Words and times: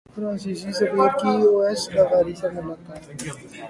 فرانسیسی 0.15 0.71
سفیر 0.79 1.11
کی 1.19 1.31
اویس 1.47 1.81
لغاری 1.95 2.33
سے 2.39 2.47
ملاقات 2.55 3.03